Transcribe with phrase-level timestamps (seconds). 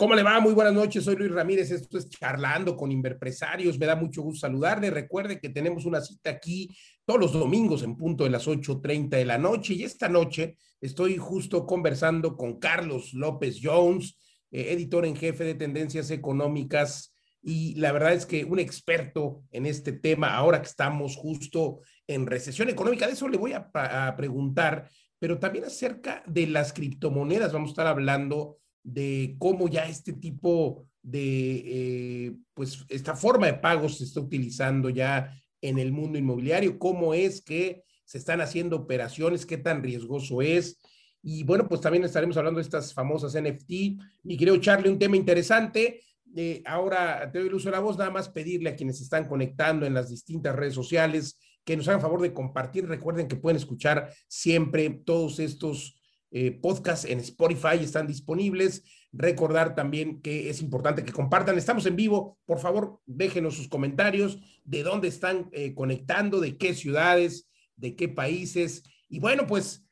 [0.00, 0.40] ¿Cómo le va?
[0.40, 4.46] Muy buenas noches, soy Luis Ramírez, esto es Charlando con Inverpresarios, me da mucho gusto
[4.46, 6.70] saludarle, recuerde que tenemos una cita aquí
[7.04, 11.18] todos los domingos en punto de las 8.30 de la noche y esta noche estoy
[11.18, 14.16] justo conversando con Carlos López Jones,
[14.50, 19.66] eh, editor en jefe de Tendencias Económicas y la verdad es que un experto en
[19.66, 24.16] este tema, ahora que estamos justo en recesión económica, de eso le voy a, a
[24.16, 24.88] preguntar,
[25.18, 30.86] pero también acerca de las criptomonedas, vamos a estar hablando de cómo ya este tipo
[31.02, 36.78] de, eh, pues, esta forma de pagos se está utilizando ya en el mundo inmobiliario,
[36.78, 40.80] cómo es que se están haciendo operaciones, qué tan riesgoso es.
[41.22, 43.70] Y bueno, pues también estaremos hablando de estas famosas NFT.
[43.70, 46.02] Y quiero echarle un tema interesante.
[46.34, 49.28] Eh, ahora te doy el uso de la voz, nada más pedirle a quienes están
[49.28, 52.88] conectando en las distintas redes sociales que nos hagan favor de compartir.
[52.88, 55.99] Recuerden que pueden escuchar siempre todos estos
[56.32, 58.84] eh, podcasts en Spotify están disponibles.
[59.12, 61.58] Recordar también que es importante que compartan.
[61.58, 62.38] Estamos en vivo.
[62.46, 68.08] Por favor, déjenos sus comentarios de dónde están eh, conectando, de qué ciudades, de qué
[68.08, 68.84] países.
[69.08, 69.84] Y bueno, pues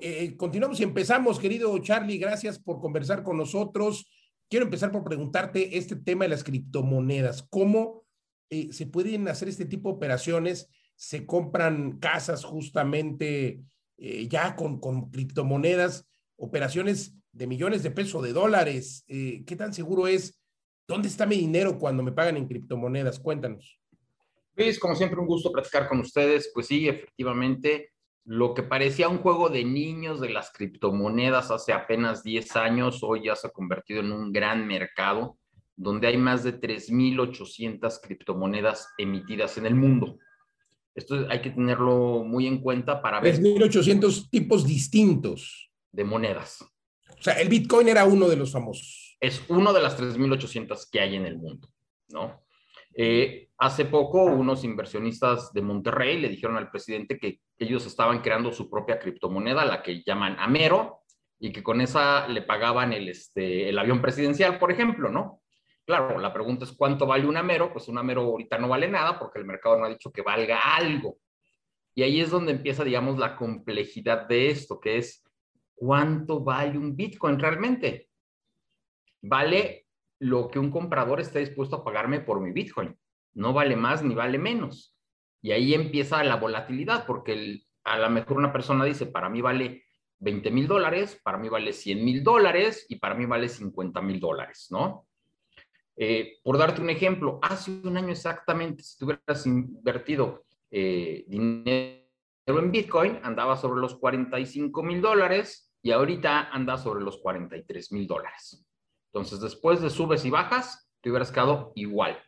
[0.00, 2.16] eh, continuamos y empezamos, querido Charlie.
[2.16, 4.10] Gracias por conversar con nosotros.
[4.48, 7.42] Quiero empezar por preguntarte este tema de las criptomonedas.
[7.50, 8.04] ¿Cómo
[8.70, 10.68] se pueden hacer este tipo de operaciones?
[10.94, 13.64] Se compran casas justamente
[13.96, 16.06] eh, ya con, criptomonedas,
[16.36, 19.04] operaciones de millones de pesos, de dólares.
[19.08, 20.40] Eh, ¿Qué tan seguro es?
[20.86, 23.18] ¿Dónde está mi dinero cuando me pagan en criptomonedas?
[23.18, 23.80] Cuéntanos.
[24.56, 26.50] Luis, como siempre, un gusto platicar con ustedes.
[26.54, 27.92] Pues sí, efectivamente,
[28.24, 33.24] lo que parecía un juego de niños de las criptomonedas hace apenas 10 años, hoy
[33.24, 35.38] ya se ha convertido en un gran mercado
[35.76, 40.18] donde hay más de 3.800 criptomonedas emitidas en el mundo.
[40.94, 43.40] Esto hay que tenerlo muy en cuenta para ver.
[43.40, 45.70] 3.800 tipos distintos.
[45.92, 46.60] De monedas.
[46.60, 49.16] O sea, el Bitcoin era uno de los famosos.
[49.20, 51.68] Es uno de las 3.800 que hay en el mundo,
[52.08, 52.44] ¿no?
[52.96, 58.52] Eh, hace poco unos inversionistas de Monterrey le dijeron al presidente que ellos estaban creando
[58.52, 61.02] su propia criptomoneda, la que llaman Amero,
[61.38, 65.42] y que con esa le pagaban el, este, el avión presidencial, por ejemplo, ¿no?
[65.86, 69.18] Claro, la pregunta es cuánto vale un Amero, pues un Amero ahorita no vale nada
[69.18, 71.18] porque el mercado no ha dicho que valga algo.
[71.94, 75.22] Y ahí es donde empieza, digamos, la complejidad de esto, que es
[75.74, 78.08] cuánto vale un Bitcoin realmente.
[79.20, 79.86] Vale
[80.18, 82.96] lo que un comprador está dispuesto a pagarme por mi Bitcoin.
[83.34, 84.96] No vale más ni vale menos.
[85.42, 89.84] Y ahí empieza la volatilidad, porque a lo mejor una persona dice, para mí vale
[90.20, 94.18] 20 mil dólares, para mí vale 100 mil dólares y para mí vale 50 mil
[94.18, 95.06] dólares, ¿no?
[95.96, 102.02] Eh, por darte un ejemplo, hace un año exactamente, si tuvieras invertido eh, dinero
[102.46, 108.06] en Bitcoin, andaba sobre los 45 mil dólares y ahorita anda sobre los 43 mil
[108.06, 108.64] dólares.
[109.12, 112.18] Entonces, después de subes y bajas, te hubieras quedado igual.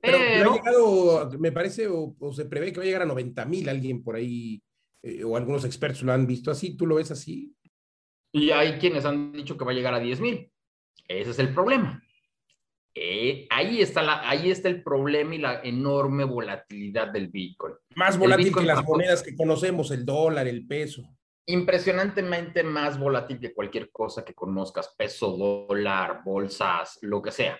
[0.00, 3.68] Pero, ha llegado, me parece, o, se prevé que va a llegar a 90 mil
[3.68, 4.62] alguien por ahí,
[5.02, 7.54] eh, o algunos expertos lo han visto así, ¿tú lo ves así?
[8.32, 10.52] Y hay quienes han dicho que va a llegar a 10 mil.
[11.08, 12.00] Ese es el problema.
[12.94, 17.74] Eh, ahí, está la, ahí está el problema y la enorme volatilidad del Bitcoin.
[17.94, 21.02] Más volátil que las monedas que conocemos, el dólar, el peso.
[21.46, 27.58] Impresionantemente más volátil que cualquier cosa que conozcas, peso, dólar, bolsas, lo que sea.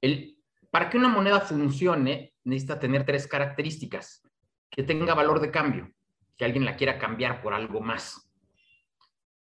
[0.00, 0.38] El,
[0.70, 4.22] para que una moneda funcione, necesita tener tres características.
[4.68, 5.90] Que tenga valor de cambio,
[6.36, 8.30] que alguien la quiera cambiar por algo más.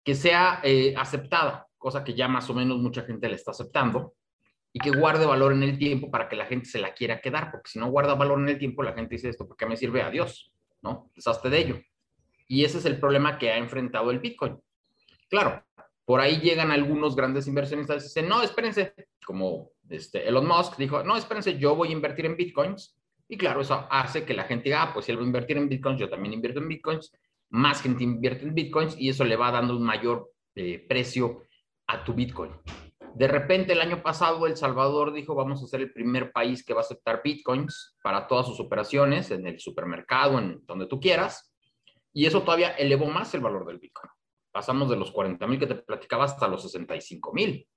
[0.03, 4.15] Que sea eh, aceptada, cosa que ya más o menos mucha gente le está aceptando
[4.73, 7.51] y que guarde valor en el tiempo para que la gente se la quiera quedar,
[7.51, 9.77] porque si no guarda valor en el tiempo, la gente dice esto, ¿por qué me
[9.77, 10.51] sirve a Dios?
[10.81, 11.11] ¿No?
[11.15, 11.79] Deshazte de ello.
[12.47, 14.59] Y ese es el problema que ha enfrentado el Bitcoin.
[15.29, 15.63] Claro,
[16.05, 18.93] por ahí llegan algunos grandes inversionistas y dicen, no, espérense,
[19.25, 22.97] como este Elon Musk dijo, no, espérense, yo voy a invertir en Bitcoins.
[23.29, 25.57] Y claro, eso hace que la gente diga, ah, pues si él va a invertir
[25.57, 27.11] en Bitcoins, yo también invierto en Bitcoins.
[27.49, 31.43] Más gente invierte en Bitcoins y eso le va dando un mayor eh, precio
[31.87, 32.51] a tu Bitcoin.
[33.15, 36.73] De repente el año pasado El Salvador dijo vamos a ser el primer país que
[36.73, 41.53] va a aceptar bitcoins para todas sus operaciones en el supermercado, en donde tú quieras.
[42.11, 44.09] Y eso todavía elevó más el valor del bitcoin.
[44.51, 47.67] Pasamos de los 40 mil que te platicaba hasta los 65 mil.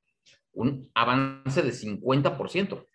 [0.52, 2.86] Un avance de 50%.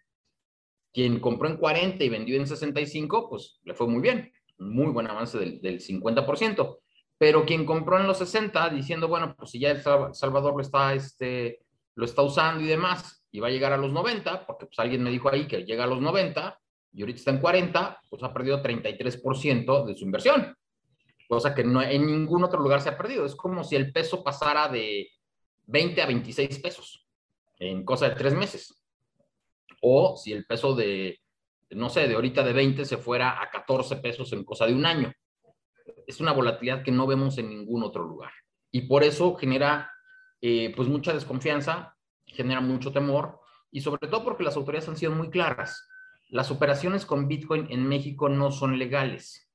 [0.94, 4.32] Quien compró en 40 y vendió en 65, pues le fue muy bien.
[4.58, 6.80] Muy buen avance del, del 50%.
[7.18, 10.94] Pero quien compró en los 60 diciendo, bueno, pues si ya El Salvador lo está
[10.94, 11.62] este,
[11.96, 15.04] lo está usando y demás, y va a llegar a los 90, porque pues alguien
[15.04, 16.60] me dijo ahí que llega a los 90
[16.94, 20.56] y ahorita está en 40, pues ha perdido 33% de su inversión,
[21.28, 23.26] cosa que no, en ningún otro lugar se ha perdido.
[23.26, 25.10] Es como si el peso pasara de
[25.68, 27.08] 20 a 26 pesos.
[27.58, 28.84] en cosa de tres meses.
[29.82, 31.22] O si el peso de,
[31.70, 34.86] no sé, de ahorita de 20 se fuera a 14 pesos en cosa de un
[34.86, 35.14] año.
[36.06, 38.32] Es una volatilidad que no vemos en ningún otro lugar.
[38.72, 39.90] Y por eso genera
[40.42, 41.96] eh, pues mucha desconfianza,
[42.26, 43.40] genera mucho temor
[43.72, 45.88] y sobre todo porque las autoridades han sido muy claras.
[46.30, 49.50] Las operaciones con Bitcoin en México no son legales.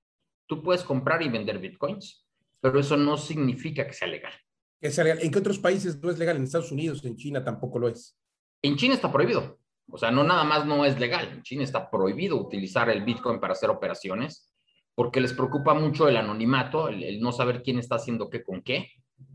[0.46, 2.26] Tú puedes comprar y vender Bitcoins,
[2.60, 4.32] pero eso no significa que sea legal.
[4.80, 6.36] ¿En qué otros países no es legal?
[6.36, 8.18] En Estados Unidos, en China tampoco lo es.
[8.62, 9.58] En China está prohibido.
[9.90, 11.28] O sea, no nada más no es legal.
[11.32, 14.52] En China está prohibido utilizar el Bitcoin para hacer operaciones
[14.96, 18.92] porque les preocupa mucho el anonimato, el, no saber quién está haciendo qué con qué,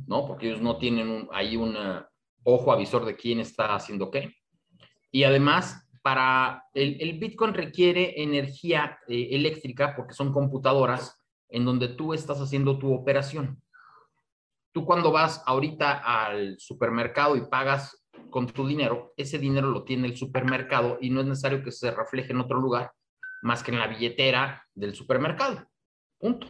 [0.08, 0.28] ¿no?
[0.28, 1.76] Porque ellos no tienen ahí un
[2.44, 4.36] ojo avisor de quién está haciendo qué.
[5.12, 11.20] Y además, para el, Bitcoin requiere energía eh, eléctrica porque son computadoras
[11.50, 13.62] en donde tú estás haciendo tu operación.
[14.74, 20.08] Tú cuando vas ahorita al supermercado y pagas con tu dinero, ese dinero lo tiene
[20.08, 22.92] el supermercado y no es necesario que se refleje en otro lugar
[23.42, 25.68] más que en la billetera del supermercado.
[26.18, 26.48] Punto.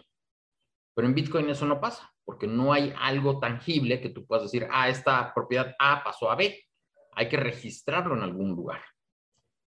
[0.94, 4.66] Pero en Bitcoin eso no pasa, porque no hay algo tangible que tú puedas decir,
[4.72, 6.64] ah, esta propiedad A pasó a B.
[7.12, 8.80] Hay que registrarlo en algún lugar.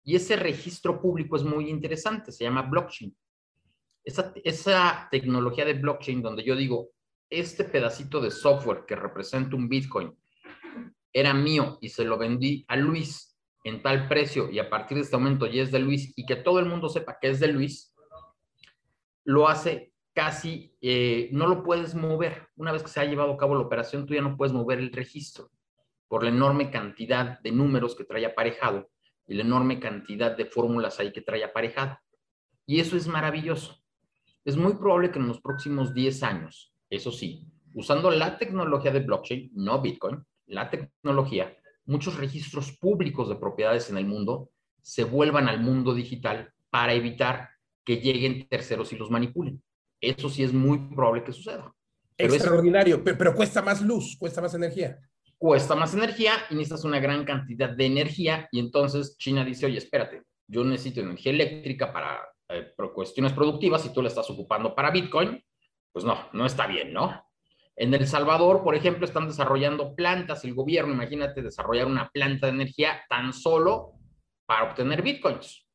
[0.03, 3.15] Y ese registro público es muy interesante, se llama blockchain.
[4.03, 6.89] Esa, esa tecnología de blockchain donde yo digo,
[7.29, 10.13] este pedacito de software que representa un Bitcoin
[11.13, 15.03] era mío y se lo vendí a Luis en tal precio y a partir de
[15.03, 17.47] este momento ya es de Luis y que todo el mundo sepa que es de
[17.47, 17.95] Luis,
[19.23, 19.88] lo hace
[20.19, 22.49] casi, eh, no lo puedes mover.
[22.57, 24.77] Una vez que se ha llevado a cabo la operación, tú ya no puedes mover
[24.79, 25.49] el registro
[26.09, 28.89] por la enorme cantidad de números que trae aparejado
[29.25, 31.97] y la enorme cantidad de fórmulas ahí que trae aparejado.
[32.65, 33.81] Y eso es maravilloso.
[34.43, 38.99] Es muy probable que en los próximos 10 años eso sí, usando la tecnología de
[38.99, 41.55] blockchain, no Bitcoin, la tecnología,
[41.85, 44.49] muchos registros públicos de propiedades en el mundo
[44.81, 47.51] se vuelvan al mundo digital para evitar
[47.85, 49.63] que lleguen terceros y los manipulen.
[50.01, 51.73] Eso sí es muy probable que suceda.
[52.17, 54.99] Extraordinario, pero, cuesta más luz, cuesta más energía.
[55.37, 59.77] Cuesta más energía y necesitas una gran cantidad de energía y entonces China dice, oye,
[59.77, 62.19] espérate, yo necesito energía eléctrica para
[62.49, 65.41] eh, cuestiones productivas y tú la estás ocupando para Bitcoin,
[65.93, 67.23] pues no, no está bien, ¿no?
[67.77, 72.53] En El Salvador, por ejemplo, están desarrollando plantas, el gobierno, imagínate desarrollar una planta de
[72.53, 73.93] energía tan solo
[74.45, 75.65] para obtener bitcoins.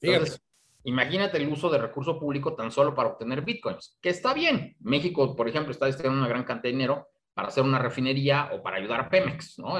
[0.00, 0.40] Entonces,
[0.88, 4.76] imagínate el uso de recurso público tan solo para obtener bitcoins, que está bien.
[4.80, 8.62] México, por ejemplo, está destinando una gran cantidad de dinero para hacer una refinería o
[8.62, 9.74] para ayudar a Pemex, ¿no?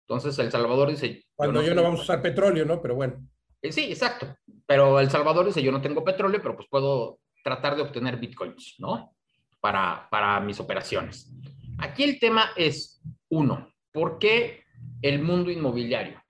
[0.00, 1.24] Entonces, El Salvador dice...
[1.34, 2.80] Cuando yo no, vamos a usar petróleo, ¿no?
[2.80, 3.28] Pero bueno.
[3.62, 4.34] Eh, sí, exacto.
[4.66, 8.76] Pero El Salvador dice, yo no tengo petróleo, pero pues puedo tratar de obtener bitcoins,
[8.78, 9.14] ¿no?
[9.60, 11.30] Para, para mis operaciones.
[11.78, 14.64] Aquí el tema es, uno, ¿por qué
[15.02, 16.22] el mundo inmobiliario?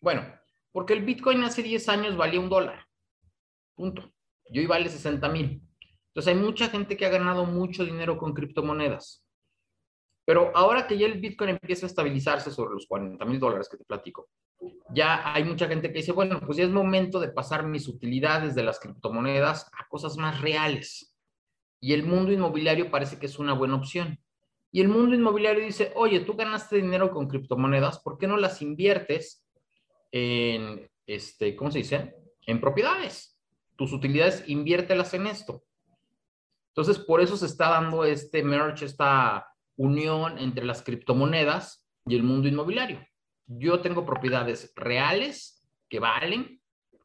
[0.00, 0.24] Bueno,
[0.72, 2.85] porque el bitcoin hace 10 años valía un dólar.
[3.76, 4.10] Punto.
[4.46, 5.62] Y hoy vale 60 mil.
[6.08, 9.24] Entonces hay mucha gente que ha ganado mucho dinero con criptomonedas.
[10.24, 13.76] Pero ahora que ya el Bitcoin empieza a estabilizarse sobre los 40 mil dólares que
[13.76, 14.28] te platico,
[14.92, 18.54] ya hay mucha gente que dice, bueno, pues ya es momento de pasar mis utilidades
[18.54, 21.14] de las criptomonedas a cosas más reales.
[21.80, 24.18] Y el mundo inmobiliario parece que es una buena opción.
[24.72, 28.62] Y el mundo inmobiliario dice, oye, tú ganaste dinero con criptomonedas, ¿por qué no las
[28.62, 29.46] inviertes
[30.10, 32.16] en, este, ¿cómo se dice?
[32.46, 33.35] En propiedades.
[33.76, 35.64] Tus utilidades, inviértelas en esto.
[36.68, 42.22] Entonces, por eso se está dando este merge, esta unión entre las criptomonedas y el
[42.22, 43.06] mundo inmobiliario.
[43.46, 46.60] Yo tengo propiedades reales que valen,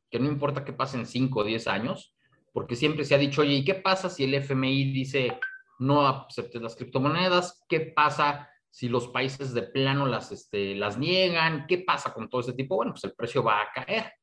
[0.09, 2.15] que no importa que pasen 5 o 10 años,
[2.53, 5.39] porque siempre se ha dicho, oye, ¿y qué pasa si el FMI dice
[5.79, 7.63] no aceptes las criptomonedas?
[7.67, 11.65] ¿Qué pasa si los países de plano las, este, las niegan?
[11.67, 12.75] ¿Qué pasa con todo ese tipo?
[12.75, 14.13] Bueno, pues el precio va a caer.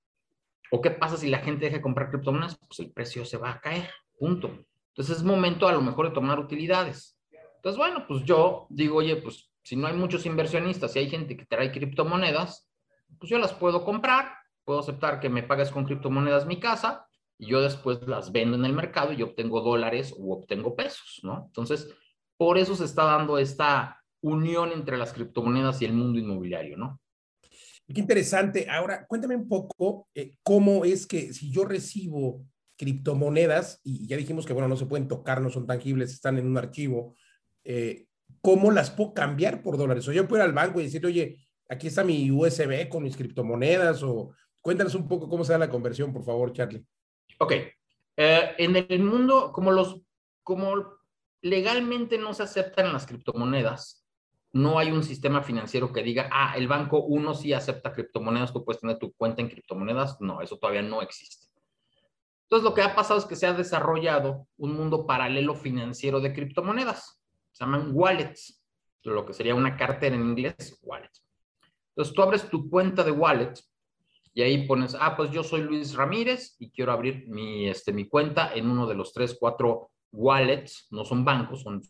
[0.71, 2.59] ¿O qué pasa si la gente deja de comprar criptomonedas?
[2.59, 3.91] Pues el precio se va a caer.
[4.19, 4.51] Punto.
[4.89, 7.19] Entonces es momento a lo mejor de tomar utilidades.
[7.57, 11.37] Entonces, bueno, pues yo digo, oye, pues si no hay muchos inversionistas y hay gente
[11.37, 12.69] que trae criptomonedas,
[13.19, 14.33] pues yo las puedo comprar,
[14.65, 17.07] puedo aceptar que me pagues con criptomonedas mi casa
[17.39, 21.45] y yo después las vendo en el mercado y obtengo dólares u obtengo pesos, ¿no?
[21.47, 21.95] Entonces,
[22.37, 27.01] por eso se está dando esta unión entre las criptomonedas y el mundo inmobiliario, ¿no?
[27.93, 28.69] Qué interesante.
[28.69, 32.45] Ahora, cuéntame un poco eh, cómo es que si yo recibo
[32.77, 36.47] criptomonedas, y ya dijimos que, bueno, no se pueden tocar, no son tangibles, están en
[36.47, 37.17] un archivo,
[37.65, 38.07] eh,
[38.43, 40.07] ¿cómo las puedo cambiar por dólares?
[40.07, 43.17] O yo puedo ir al banco y decir, oye, aquí está mi USB con mis
[43.17, 46.85] criptomonedas, o cuéntanos un poco cómo se da la conversión, por favor, Charlie.
[47.39, 47.53] Ok.
[48.17, 50.03] Eh, en el mundo, como los,
[50.43, 50.99] como
[51.41, 54.08] legalmente no se aceptan las criptomonedas,
[54.53, 58.65] no hay un sistema financiero que diga, ah, el banco uno sí acepta criptomonedas, tú
[58.65, 60.21] puedes tener tu cuenta en criptomonedas.
[60.21, 61.49] No, eso todavía no existe.
[62.45, 66.33] Entonces, lo que ha pasado es que se ha desarrollado un mundo paralelo financiero de
[66.33, 67.21] criptomonedas.
[67.53, 68.65] Se llaman wallets,
[69.03, 71.11] lo que sería una cartera en inglés, wallet.
[71.91, 73.53] Entonces, tú abres tu cuenta de wallet
[74.33, 78.09] y ahí pones, ah, pues yo soy Luis Ramírez y quiero abrir mi, este, mi
[78.09, 81.83] cuenta en uno de los tres, cuatro wallets, no son bancos, son,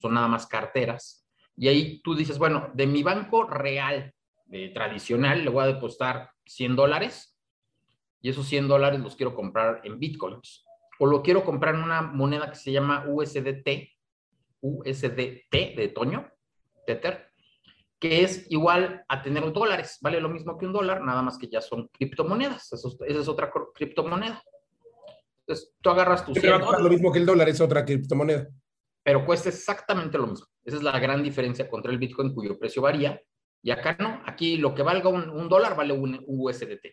[0.00, 1.24] son nada más carteras.
[1.60, 4.14] Y ahí tú dices, bueno, de mi banco real,
[4.72, 7.38] tradicional, le voy a depositar 100 dólares
[8.22, 10.64] y esos 100 dólares los quiero comprar en bitcoins.
[10.98, 13.90] O lo quiero comprar en una moneda que se llama USDT,
[14.62, 16.30] USDT de Toño,
[16.86, 17.28] Tether,
[17.98, 19.98] que es igual a tener dólares.
[20.00, 22.72] Vale lo mismo que un dólar, nada más que ya son criptomonedas.
[22.72, 24.42] esa es otra criptomoneda.
[25.40, 26.32] Entonces, tú agarras tu...
[26.32, 28.48] Lo mismo que el dólar es otra criptomoneda.
[29.02, 30.46] Pero cuesta exactamente lo mismo.
[30.64, 33.20] Esa es la gran diferencia contra el Bitcoin, cuyo precio varía.
[33.62, 34.22] Y acá no.
[34.26, 36.86] Aquí lo que valga un, un dólar vale un USDT.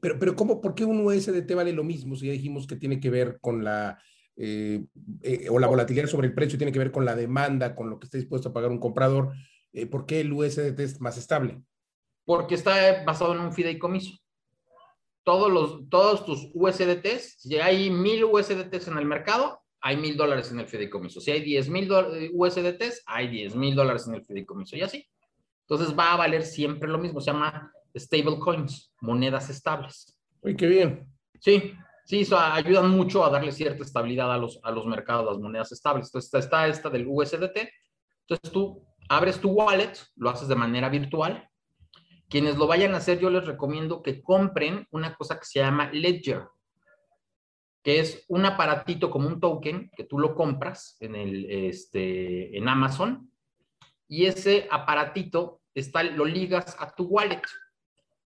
[0.00, 3.00] Pero, pero ¿cómo, ¿por qué un USDT vale lo mismo si ya dijimos que tiene
[3.00, 3.98] que ver con la,
[4.36, 4.84] eh,
[5.22, 7.98] eh, o la volatilidad sobre el precio tiene que ver con la demanda, con lo
[7.98, 9.32] que está dispuesto a pagar un comprador?
[9.72, 11.62] Eh, ¿Por qué el USDT es más estable?
[12.24, 14.18] Porque está basado en un fideicomiso.
[15.22, 20.50] Todos, los, todos tus USDTs, si hay mil USDTs en el mercado, hay mil dólares
[20.50, 21.20] en el fideicomiso.
[21.20, 21.90] Si hay diez mil
[22.32, 25.06] USDTs, hay diez mil dólares en el fideicomiso y así.
[25.68, 27.20] Entonces va a valer siempre lo mismo.
[27.20, 30.18] Se llama stable coins, monedas estables.
[30.42, 31.06] Uy, qué bien.
[31.40, 35.38] Sí, sí, eso ayudan mucho a darle cierta estabilidad a los, a los mercados, las
[35.38, 36.06] monedas estables.
[36.06, 37.68] Entonces está esta del USDT.
[38.28, 41.48] Entonces tú abres tu wallet, lo haces de manera virtual.
[42.28, 45.90] Quienes lo vayan a hacer, yo les recomiendo que compren una cosa que se llama
[45.92, 46.48] Ledger,
[47.86, 52.68] que es un aparatito como un token que tú lo compras en, el, este, en
[52.68, 53.30] Amazon
[54.08, 57.42] y ese aparatito está, lo ligas a tu wallet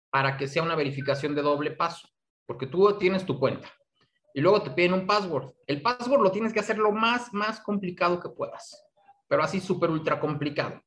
[0.09, 2.09] para que sea una verificación de doble paso,
[2.47, 3.69] porque tú tienes tu cuenta
[4.35, 5.53] y luego te piden un password.
[5.67, 8.87] El password lo tienes que hacer lo más, más complicado que puedas,
[9.27, 10.81] pero así súper ultra complicado.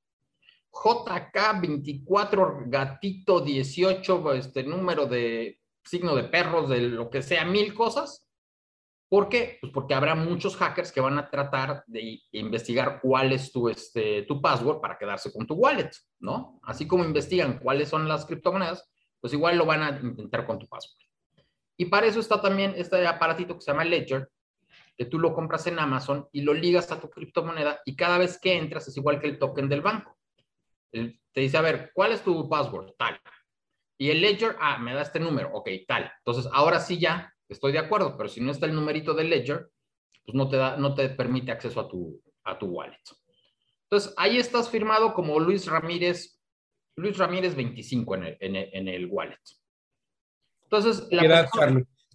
[0.72, 8.22] JK24 gatito 18, este número de signo de perros, de lo que sea, mil cosas.
[9.13, 9.60] ¿Por qué?
[9.62, 14.24] Pues porque habrá muchos hackers que van a tratar de investigar cuál es tu, este,
[14.24, 16.60] tu password para quedarse con tu wallet, ¿no?
[16.63, 18.91] Así como investigan cuáles son las criptomonedas,
[19.22, 20.98] pues igual lo van a intentar con tu password.
[21.77, 24.32] Y para eso está también este aparatito que se llama Ledger,
[24.98, 28.39] que tú lo compras en Amazon y lo ligas a tu criptomoneda y cada vez
[28.39, 30.17] que entras es igual que el token del banco.
[30.89, 32.93] te dice, a ver, ¿cuál es tu password?
[32.98, 33.22] Tal.
[33.96, 36.12] Y el Ledger, ah, me da este número, ok, tal.
[36.17, 39.69] Entonces, ahora sí ya estoy de acuerdo, pero si no está el numerito del Ledger,
[40.25, 43.01] pues no te, da, no te permite acceso a tu, a tu wallet.
[43.83, 46.39] Entonces, ahí estás firmado como Luis Ramírez
[46.95, 49.39] Luis Ramírez 25 en el, en el, wallet.
[50.63, 51.50] Entonces, la edad,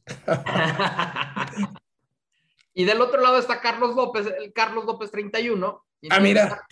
[2.75, 5.85] y del otro lado está Carlos López, el Carlos López 31.
[6.11, 6.65] Ah, mira.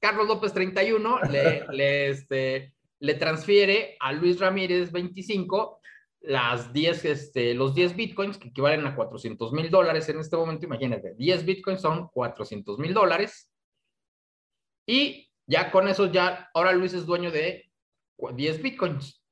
[0.00, 5.77] Carlos López 31 le, le, este, le transfiere a Luis Ramírez 25
[6.28, 10.66] las 10, este, los 10 bitcoins que equivalen a 400 mil dólares en este momento.
[10.66, 13.50] Imagínate, 10 bitcoins son 400 mil dólares.
[14.86, 17.70] Y ya con eso, ya, ahora Luis es dueño de
[18.18, 19.24] 10 bitcoins.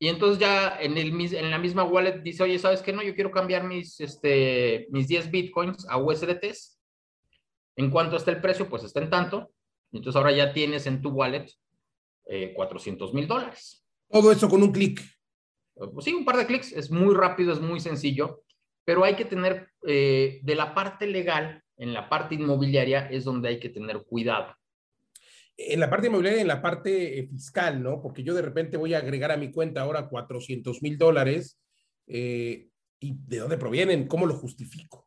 [0.00, 2.92] Y entonces ya en, el, en la misma wallet dice, oye, ¿sabes qué?
[2.92, 6.80] No, yo quiero cambiar mis, este, mis 10 bitcoins a USDTs.
[7.76, 8.68] ¿En cuánto está el precio?
[8.68, 9.52] Pues está en tanto.
[9.92, 11.46] Entonces ahora ya tienes en tu wallet
[12.56, 13.86] 400 eh, mil dólares.
[14.08, 15.00] Todo eso con un clic.
[15.88, 16.72] Pues sí, un par de clics.
[16.72, 18.42] Es muy rápido, es muy sencillo.
[18.84, 23.48] Pero hay que tener, eh, de la parte legal, en la parte inmobiliaria, es donde
[23.48, 24.54] hay que tener cuidado
[25.68, 28.00] en la parte inmobiliaria en la parte eh, fiscal, ¿no?
[28.00, 31.60] Porque yo de repente voy a agregar a mi cuenta ahora 400 mil dólares.
[32.06, 32.68] Eh,
[32.98, 34.06] ¿Y de dónde provienen?
[34.06, 35.06] ¿Cómo lo justifico?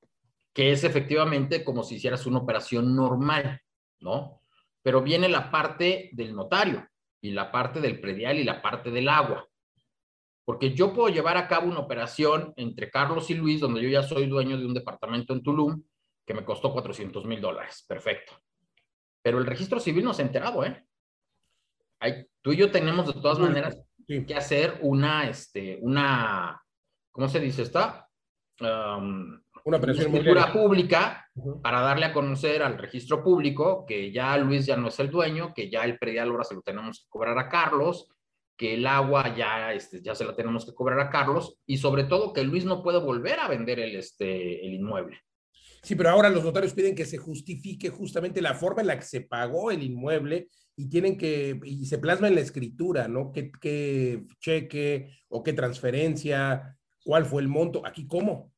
[0.53, 3.59] Que es efectivamente como si hicieras una operación normal,
[3.99, 4.41] ¿no?
[4.81, 6.87] Pero viene la parte del notario
[7.21, 9.47] y la parte del predial y la parte del agua.
[10.45, 14.03] Porque yo puedo llevar a cabo una operación entre Carlos y Luis, donde yo ya
[14.03, 15.83] soy dueño de un departamento en Tulum,
[16.25, 17.85] que me costó 400 mil dólares.
[17.87, 18.33] Perfecto
[19.23, 20.85] pero el registro civil no se ha enterado, ¿eh?
[21.99, 26.61] Hay, tú y yo tenemos de todas maneras que hacer una, este, una,
[27.09, 28.09] ¿cómo se dice esta?
[28.59, 31.25] Um, una escritura pública
[31.63, 35.53] para darle a conocer al registro público que ya Luis ya no es el dueño,
[35.53, 38.09] que ya el predial ahora se lo tenemos que cobrar a Carlos,
[38.63, 42.05] que el agua ya, este, ya se la tenemos que cobrar a Carlos y sobre
[42.05, 45.19] todo que Luis no puede volver a vender el, este, el inmueble.
[45.81, 49.05] Sí, pero ahora los notarios piden que se justifique justamente la forma en la que
[49.05, 53.33] se pagó el inmueble y tienen que, y se plasma en la escritura, ¿no?
[53.33, 57.85] ¿Qué, qué cheque o qué transferencia, cuál fue el monto?
[57.85, 58.53] Aquí, ¿cómo?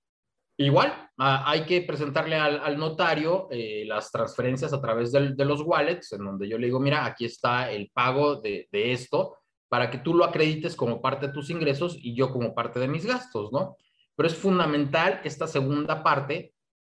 [0.58, 6.26] Igual, hay que presentarle al, notario eh, las transferencias a través de los wallets, en
[6.26, 10.14] donde yo le digo, mira, aquí está el pago de, de, esto, para que tú
[10.14, 13.76] lo acredites como parte de tus ingresos y yo como parte de mis gastos, ¿no?
[14.16, 16.54] Pero es fundamental esta segunda parte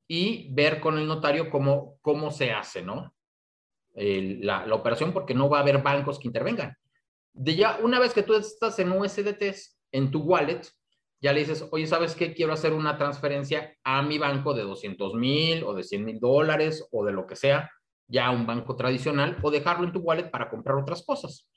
[0.07, 3.13] y ver con el notario cómo, cómo se hace, ¿no?
[3.95, 6.75] la, operación, porque no va a haber bancos que intervengan.
[7.33, 10.61] De ya, una vez que tú estás en USDTs, en tu wallet,
[11.21, 12.33] ya le dices, oye, ¿sabes qué?
[12.33, 16.87] Quiero hacer una transferencia a mi banco de 200 mil o de 100 mil dólares
[16.91, 17.69] o de lo que sea,
[18.07, 21.49] ya un banco tradicional, o dejarlo en tu wallet para comprar otras cosas.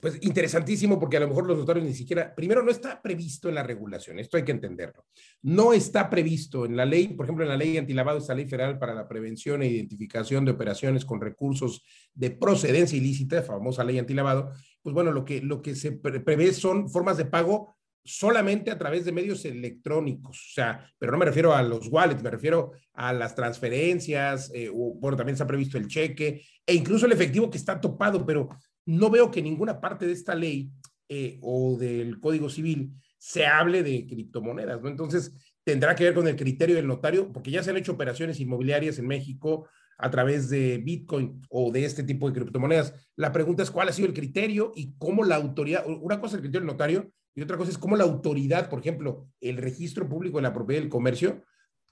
[0.00, 3.54] Pues interesantísimo porque a lo mejor los notarios ni siquiera, primero no está previsto en
[3.54, 5.04] la regulación, esto hay que entenderlo.
[5.42, 8.78] No está previsto en la ley, por ejemplo, en la ley antilavado, esta ley federal
[8.78, 14.52] para la prevención e identificación de operaciones con recursos de procedencia ilícita, famosa ley antilavado,
[14.82, 19.04] pues bueno, lo que, lo que se prevé son formas de pago solamente a través
[19.04, 23.12] de medios electrónicos, o sea, pero no me refiero a los wallets, me refiero a
[23.12, 27.50] las transferencias, eh, o, bueno, también se ha previsto el cheque e incluso el efectivo
[27.50, 28.48] que está topado, pero
[28.86, 30.70] no veo que ninguna parte de esta ley
[31.08, 34.88] eh, o del Código Civil se hable de criptomonedas, ¿no?
[34.88, 35.34] Entonces,
[35.64, 38.98] tendrá que ver con el criterio del notario, porque ya se han hecho operaciones inmobiliarias
[38.98, 39.68] en México
[39.98, 42.94] a través de Bitcoin o de este tipo de criptomonedas.
[43.16, 46.38] La pregunta es cuál ha sido el criterio y cómo la autoridad, una cosa es
[46.38, 50.08] el criterio del notario y otra cosa es cómo la autoridad, por ejemplo, el registro
[50.08, 51.44] público de la propiedad del comercio,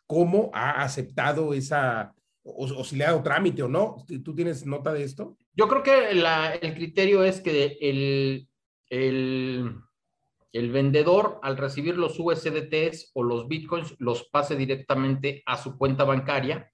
[0.06, 2.14] cómo ha aceptado esa,
[2.56, 4.04] o, si le ha dado trámite o no.
[4.24, 5.36] ¿Tú tienes nota de esto?
[5.54, 8.48] Yo creo que el criterio es que el,
[8.90, 9.74] el,
[10.52, 16.04] el, vendedor, al recibir los USDTs o los bitcoins, los pase directamente a su cuenta
[16.04, 16.72] bancaria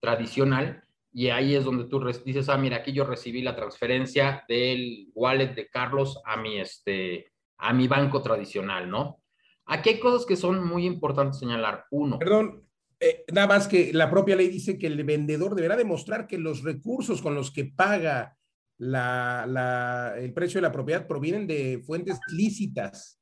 [0.00, 0.82] tradicional.
[1.12, 5.54] Y ahí es donde tú dices, ah, mira, aquí yo recibí la transferencia del wallet
[5.54, 9.22] de Carlos a mi, este, a mi banco tradicional, ¿no?
[9.66, 11.86] Aquí hay cosas que son muy importantes señalar.
[11.90, 12.18] Uno.
[12.18, 12.63] Perdón,
[13.04, 16.62] eh, nada más que la propia ley dice que el vendedor deberá demostrar que los
[16.62, 18.38] recursos con los que paga
[18.78, 23.20] la, el precio de la propiedad provienen de fuentes lícitas.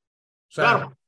[0.48, 0.98] O sea, claro.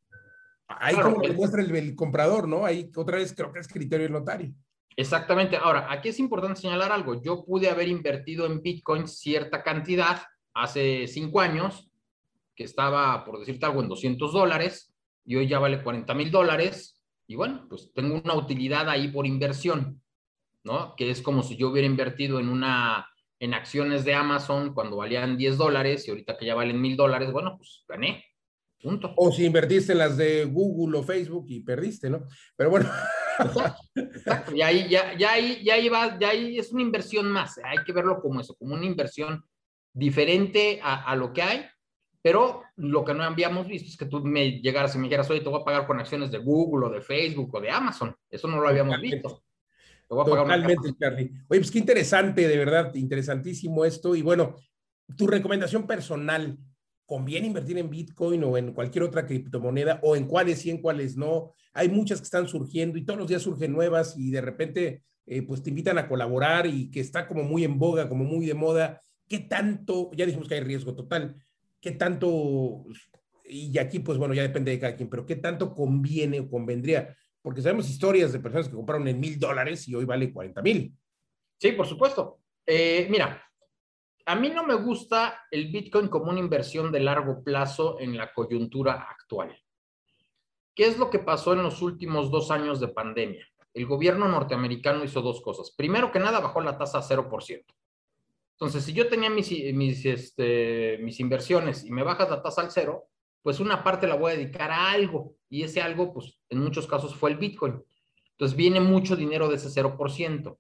[0.67, 2.65] ahí como demuestra el, el, comprador, ¿no?
[2.65, 4.53] Ahí otra vez creo que es criterio del notario.
[4.97, 5.57] Exactamente.
[5.57, 7.23] Ahora, aquí es importante señalar algo.
[7.23, 10.21] Yo pude haber invertido en Bitcoin cierta cantidad
[10.53, 11.89] hace cinco años,
[12.57, 14.93] que estaba, por decirte algo, en 200 dólares,
[15.25, 16.94] y hoy ya vale 40 mil dólares
[17.27, 20.03] y bueno, pues tengo una utilidad ahí por inversión,
[20.63, 20.95] ¿no?
[20.97, 23.09] Que es como si yo hubiera invertido en una,
[23.39, 27.33] en acciones de Amazon cuando valían 10 dólares y ahorita que ya valen mil dólares,
[27.33, 28.25] bueno, pues gané.
[28.83, 29.15] Punto.
[29.17, 32.25] O si invertiste en las de Google o Facebook y perdiste, ¿no?
[32.55, 32.91] Pero bueno.
[33.97, 37.59] Exacto, Y ahí, ya, ya, ahí, ya, ahí va, ya ahí es una inversión más.
[37.65, 39.43] Hay que verlo como eso, como una inversión
[39.95, 41.67] diferente a, a lo que hay
[42.25, 45.43] pero lo que no habíamos visto es que tú me llegaras y me dijeras, oye,
[45.43, 48.17] te voy a pagar con acciones de Google o de Facebook o de Amazon.
[48.31, 49.45] Eso no lo habíamos visto.
[50.09, 51.31] Te voy a Totalmente, Charlie.
[51.49, 54.17] Oye, pues qué interesante, de verdad, interesantísimo esto.
[54.17, 54.57] Y bueno,
[55.19, 56.57] tu recomendación personal,
[57.05, 61.19] ¿conviene invertir en Bitcoin o en cualquier otra criptomoneda o en cuáles sí, en cuáles
[61.19, 61.53] no?
[61.75, 65.43] Hay muchas que están surgiendo y todos los días surgen nuevas y de repente eh,
[65.43, 68.55] pues te invitan a colaborar y que está como muy en boga, como muy de
[68.55, 69.03] moda.
[69.29, 70.11] ¿Qué tanto?
[70.15, 71.37] Ya dijimos que hay riesgo total,
[71.85, 72.87] qué tanto,
[73.45, 77.15] y aquí pues bueno, ya depende de cada quien, pero qué tanto conviene o convendría,
[77.43, 80.97] porque sabemos historias de personas que compraron en mil dólares y hoy vale 40 mil.
[81.61, 82.41] Sí, por supuesto.
[82.65, 83.45] Eh, mira,
[84.25, 88.33] a mí no me gusta el Bitcoin como una inversión de largo plazo en la
[88.33, 89.55] coyuntura actual.
[90.75, 93.47] ¿Qué es lo que pasó en los últimos dos años de pandemia?
[93.75, 95.75] El gobierno norteamericano hizo dos cosas.
[95.77, 97.63] Primero que nada, bajó la tasa a 0%.
[98.55, 102.71] Entonces, si yo tenía mis, mis, este, mis inversiones y me bajas la tasa al
[102.71, 103.09] cero,
[103.43, 106.87] pues una parte la voy a dedicar a algo y ese algo, pues en muchos
[106.87, 107.83] casos fue el Bitcoin.
[108.31, 110.59] Entonces, viene mucho dinero de ese 0%.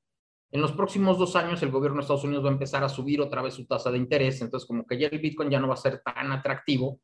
[0.50, 3.20] En los próximos dos años, el gobierno de Estados Unidos va a empezar a subir
[3.20, 5.74] otra vez su tasa de interés, entonces como que ya el Bitcoin ya no va
[5.74, 7.00] a ser tan atractivo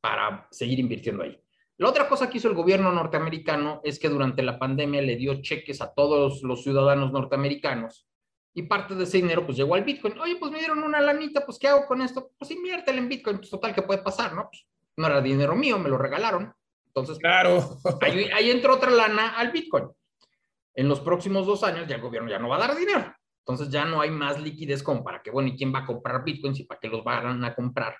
[0.00, 1.38] para seguir invirtiendo ahí.
[1.78, 5.40] La otra cosa que hizo el gobierno norteamericano es que durante la pandemia le dio
[5.40, 8.06] cheques a todos los ciudadanos norteamericanos
[8.52, 10.18] y parte de ese dinero pues llegó al Bitcoin.
[10.18, 12.32] Oye, pues me dieron una lanita, pues ¿qué hago con esto?
[12.38, 14.48] Pues inviértelo en Bitcoin, pues total, ¿qué puede pasar, no?
[14.50, 16.52] Pues, no era dinero mío, me lo regalaron.
[16.86, 17.78] Entonces, claro.
[18.00, 19.88] ahí, ahí entró otra lana al Bitcoin.
[20.74, 23.14] En los próximos dos años ya el gobierno ya no va a dar dinero.
[23.40, 26.24] Entonces ya no hay más liquidez como para que, bueno, ¿y quién va a comprar
[26.24, 27.96] Bitcoins y para qué los van a comprar?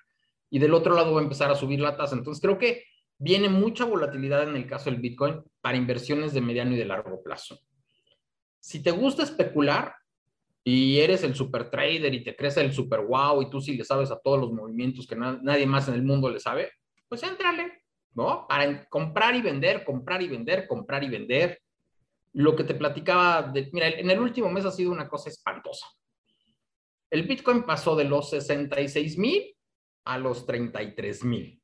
[0.49, 2.15] Y del otro lado va a empezar a subir la tasa.
[2.15, 2.85] Entonces creo que
[3.17, 7.21] viene mucha volatilidad en el caso del Bitcoin para inversiones de mediano y de largo
[7.23, 7.59] plazo.
[8.59, 9.95] Si te gusta especular
[10.63, 13.83] y eres el super trader y te crees el super wow y tú sí le
[13.83, 16.71] sabes a todos los movimientos que nadie más en el mundo le sabe,
[17.07, 18.45] pues éntrale, ¿no?
[18.47, 21.59] Para comprar y vender, comprar y vender, comprar y vender.
[22.33, 25.87] Lo que te platicaba, de, mira, en el último mes ha sido una cosa espantosa.
[27.09, 29.53] El Bitcoin pasó de los 66 mil
[30.05, 31.61] a los 33 mil.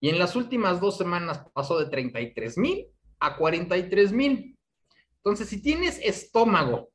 [0.00, 2.88] Y en las últimas dos semanas pasó de 33 mil
[3.20, 4.56] a 43 mil.
[5.16, 6.90] Entonces, si tienes estómago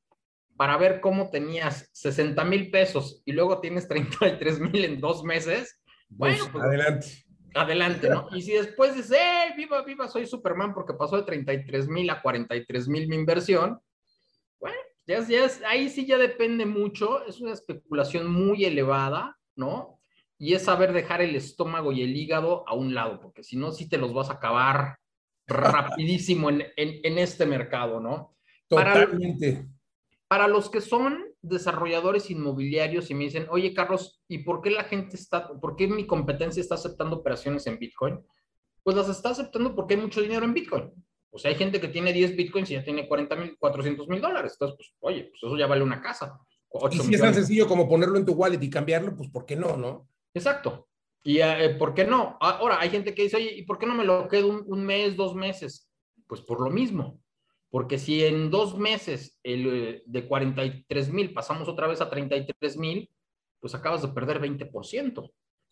[0.56, 5.82] para ver cómo tenías 60 mil pesos y luego tienes 33 mil en dos meses,
[6.18, 7.08] pues, bueno, pues, adelante.
[7.56, 8.28] Adelante, ¿no?
[8.36, 12.22] Y si después dices, ¡eh, viva, viva, soy Superman porque pasó de 33 mil a
[12.22, 13.80] 43 mil mi inversión!
[14.60, 20.00] Bueno, ya, ya ahí sí ya depende mucho, es una especulación muy elevada, ¿no?
[20.38, 23.72] Y es saber dejar el estómago y el hígado a un lado, porque si no,
[23.72, 24.98] sí te los vas a acabar
[25.48, 28.36] rapidísimo en, en, este mercado, ¿no?
[28.68, 29.54] Totalmente.
[29.54, 29.73] Para,
[30.48, 35.15] los que son desarrolladores inmobiliarios y me dicen, oye, Carlos, ¿y por qué la gente
[35.15, 38.19] está, por qué mi competencia está aceptando operaciones en Bitcoin?
[38.84, 40.91] Pues las está aceptando porque hay mucho dinero en Bitcoin.
[41.32, 44.22] O sea, hay gente que tiene 10 Bitcoins y ya tiene 40 mil, 400 mil
[44.22, 44.54] dólares.
[44.54, 46.39] Entonces, pues, oye, pues eso ya vale una casa.
[46.91, 49.56] Y si es tan sencillo como ponerlo en tu wallet y cambiarlo, pues, ¿por qué
[49.56, 50.08] no, no?
[50.34, 50.88] Exacto.
[51.24, 52.38] ¿Y eh, por qué no?
[52.39, 55.15] Ahora, hay gente que dice, oye, ¿y por qué no me lo quedo un, mes,
[55.15, 55.89] dos meses?
[56.28, 57.19] Pues por lo mismo.
[57.74, 62.78] Porque si en dos meses el, eh, de 43 mil pasamos otra vez a 33
[62.78, 63.10] mil,
[63.60, 65.32] pues acabas de perder 20%.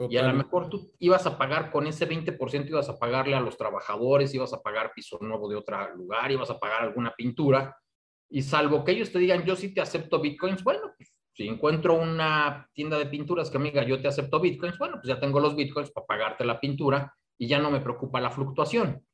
[0.09, 3.39] Y a lo mejor tú ibas a pagar con ese 20%, ibas a pagarle a
[3.39, 7.77] los trabajadores, ibas a pagar piso nuevo de otro lugar, ibas a pagar alguna pintura.
[8.31, 11.93] Y salvo que ellos te digan, yo sí te acepto bitcoins, bueno, pues si encuentro
[11.93, 15.55] una tienda de pinturas que amiga, yo te acepto bitcoins, bueno, pues ya tengo los
[15.55, 19.05] bitcoins para pagarte la pintura y ya no me preocupa la fluctuación.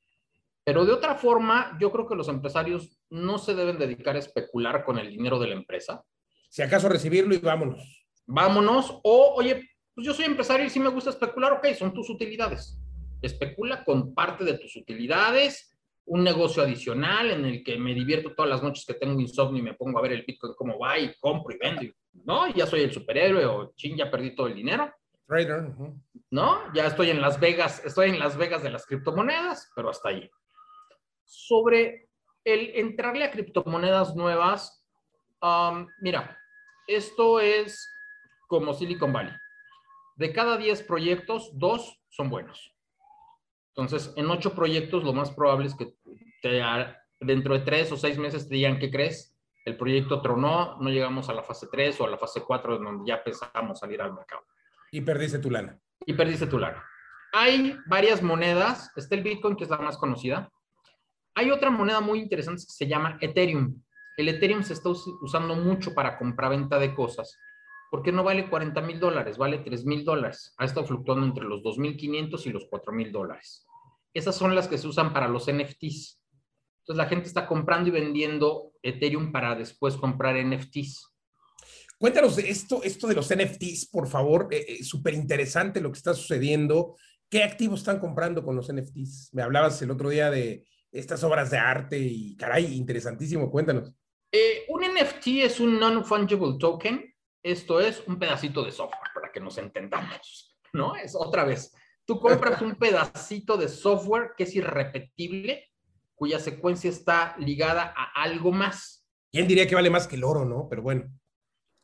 [0.67, 4.83] Pero de otra forma, yo creo que los empresarios no se deben dedicar a especular
[4.83, 6.03] con el dinero de la empresa.
[6.49, 8.05] Si acaso recibirlo y vámonos.
[8.25, 8.99] Vámonos.
[9.01, 12.77] O, oye, pues yo soy empresario y sí me gusta especular, ok, son tus utilidades.
[13.21, 18.51] Especula con parte de tus utilidades, un negocio adicional en el que me divierto todas
[18.51, 21.13] las noches que tengo insomnio y me pongo a ver el Bitcoin cómo va y
[21.21, 21.93] compro y vendo,
[22.25, 22.53] ¿no?
[22.53, 24.93] ya soy el superhéroe o ching, ya perdí todo el dinero.
[25.27, 25.71] Trader.
[26.29, 26.73] ¿No?
[26.73, 30.29] Ya estoy en Las Vegas, estoy en Las Vegas de las criptomonedas, pero hasta ahí.
[31.27, 32.09] Sobre
[32.45, 34.83] el entrarle a criptomonedas nuevas,
[35.41, 36.37] um, mira,
[36.87, 37.89] esto es
[38.47, 39.33] como Silicon Valley.
[40.15, 42.73] De cada 10 proyectos, dos son buenos.
[43.75, 45.93] Entonces, en ocho proyectos, lo más probable es que
[46.41, 46.63] te,
[47.19, 49.37] dentro de tres o seis meses te digan, ¿qué crees?
[49.65, 53.05] El proyecto tronó, no llegamos a la fase 3 o a la fase 4, donde
[53.05, 54.43] ya pensamos salir al mercado.
[54.91, 55.77] Y perdiste tu lana.
[56.05, 56.81] Y perdiste tu lana.
[57.33, 58.89] Hay varias monedas.
[58.95, 60.49] Está el Bitcoin, que es la más conocida.
[61.37, 63.79] Hay otra moneda muy interesante que se llama Ethereum.
[64.17, 67.37] El Ethereum se está usando mucho para compra-venta de cosas
[67.91, 70.55] porque no vale 40 mil dólares, vale 3 mil dólares.
[70.57, 73.67] Ha estado fluctuando entre los 2.500 y los 4 mil dólares.
[74.15, 76.19] Esas son las que se usan para los NFTs.
[76.79, 81.13] Entonces la gente está comprando y vendiendo Ethereum para después comprar NFTs.
[81.99, 84.47] Cuéntanos esto, esto de los NFTs, por favor.
[84.49, 86.95] Eh, eh, súper interesante lo que está sucediendo.
[87.29, 89.29] ¿Qué activos están comprando con los NFTs?
[89.33, 90.65] Me hablabas el otro día de
[90.99, 93.49] estas obras de arte y caray, interesantísimo.
[93.49, 93.93] Cuéntanos.
[94.31, 97.13] Eh, un NFT es un non-fungible token
[97.47, 100.97] esto es un pedacito de software, para que nos entendamos, ¿no?
[100.97, 101.73] Es otra vez,
[102.05, 105.71] tú compras un pedacito de software que es irrepetible,
[106.13, 109.07] cuya secuencia está ligada a algo más.
[109.31, 110.67] ¿Quién diría que vale más que el oro, no?
[110.69, 111.05] Pero bueno.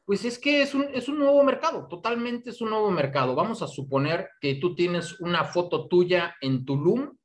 [0.06, 3.34] Pues es que es un, es un nuevo mercado, totalmente es un nuevo mercado.
[3.34, 7.16] Vamos a suponer que tú tienes una foto tuya en Tulum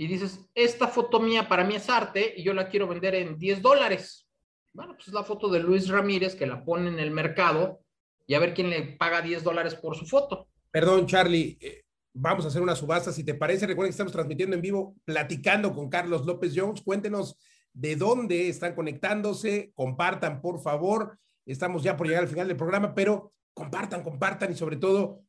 [0.00, 3.36] y dices, esta foto mía para mí es arte y yo la quiero vender en
[3.36, 4.26] 10 dólares.
[4.72, 7.82] Bueno, pues es la foto de Luis Ramírez que la pone en el mercado
[8.26, 10.48] y a ver quién le paga 10 dólares por su foto.
[10.70, 11.84] Perdón, Charlie, eh,
[12.14, 13.12] vamos a hacer una subasta.
[13.12, 16.80] Si te parece, recuerden que estamos transmitiendo en vivo, platicando con Carlos López Jones.
[16.80, 17.36] Cuéntenos
[17.74, 21.18] de dónde están conectándose, compartan, por favor.
[21.44, 25.20] Estamos ya por llegar al final del programa, pero compartan, compartan y sobre todo,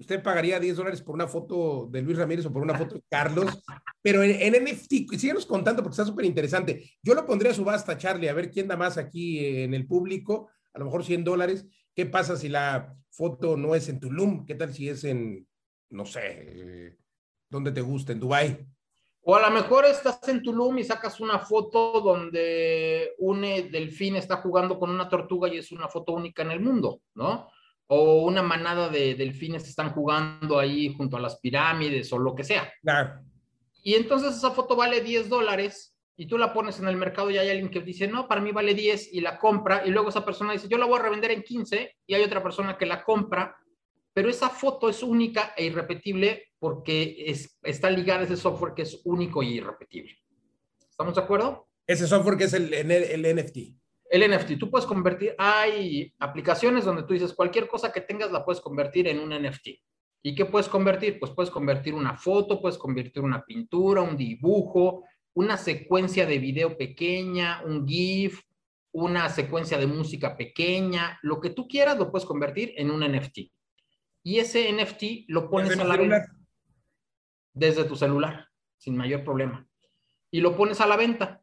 [0.00, 3.02] usted pagaría 10 dólares por una foto de Luis Ramírez o por una foto de
[3.10, 3.62] Carlos,
[4.02, 6.90] pero en, en NFT, síguenos contando porque está súper interesante.
[7.02, 10.48] Yo lo pondría a subasta, Charlie, a ver quién da más aquí en el público,
[10.72, 11.66] a lo mejor 100 dólares.
[11.94, 14.46] ¿Qué pasa si la foto no es en Tulum?
[14.46, 15.46] ¿Qué tal si es en,
[15.90, 16.96] no sé, eh,
[17.50, 18.66] donde te gusta, en Dubai?
[19.22, 24.36] O a lo mejor estás en Tulum y sacas una foto donde un delfín está
[24.36, 27.50] jugando con una tortuga y es una foto única en el mundo, ¿no?
[27.92, 32.44] O una manada de delfines están jugando ahí junto a las pirámides o lo que
[32.44, 32.72] sea.
[32.82, 33.20] Claro.
[33.82, 37.38] Y entonces esa foto vale 10 dólares y tú la pones en el mercado y
[37.38, 40.24] hay alguien que dice, no, para mí vale 10 y la compra y luego esa
[40.24, 43.02] persona dice, yo la voy a revender en 15 y hay otra persona que la
[43.02, 43.56] compra,
[44.12, 48.82] pero esa foto es única e irrepetible porque es, está ligada a ese software que
[48.82, 50.14] es único y irrepetible.
[50.90, 51.68] ¿Estamos de acuerdo?
[51.86, 53.79] Ese software que es el, el NFT.
[54.10, 58.44] El NFT, tú puedes convertir, hay aplicaciones donde tú dices cualquier cosa que tengas la
[58.44, 59.68] puedes convertir en un NFT.
[60.22, 61.20] ¿Y qué puedes convertir?
[61.20, 66.76] Pues puedes convertir una foto, puedes convertir una pintura, un dibujo, una secuencia de video
[66.76, 68.42] pequeña, un GIF,
[68.92, 73.38] una secuencia de música pequeña, lo que tú quieras lo puedes convertir en un NFT.
[74.24, 76.36] Y ese NFT lo pones a la venta
[77.52, 79.66] desde tu celular, sin mayor problema.
[80.32, 81.40] Y lo pones a la venta.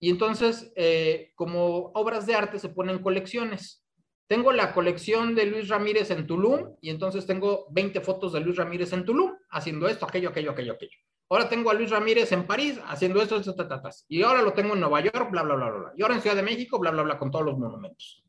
[0.00, 3.84] Y entonces, eh, como obras de arte se ponen colecciones.
[4.28, 8.56] Tengo la colección de Luis Ramírez en Tulum y entonces tengo 20 fotos de Luis
[8.56, 10.98] Ramírez en Tulum haciendo esto, aquello, aquello, aquello, aquello.
[11.30, 14.74] Ahora tengo a Luis Ramírez en París haciendo esto, esto, esto, Y ahora lo tengo
[14.74, 15.92] en Nueva York, bla, bla, bla, bla.
[15.96, 18.22] Y ahora en Ciudad de México, bla, bla, bla, con todos los monumentos.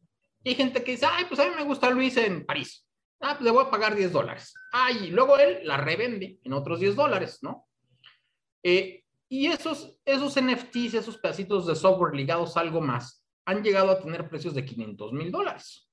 [0.43, 2.86] Y hay gente que dice, ay, pues a mí me gusta Luis en París.
[3.21, 4.53] Ah, pues le voy a pagar 10 dólares.
[4.71, 7.67] Ay, y luego él la revende en otros 10 dólares, ¿no?
[8.63, 13.92] Eh, y esos, esos NFTs, esos pedacitos de software ligados a algo más, han llegado
[13.92, 15.88] a tener precios de 500 mil dólares.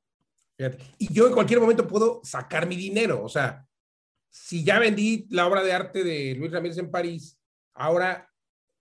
[0.98, 3.22] Y yo en cualquier momento puedo sacar mi dinero.
[3.22, 3.66] O sea,
[4.30, 7.38] si ya vendí la obra de arte de Luis Ramírez en París,
[7.74, 8.30] ahora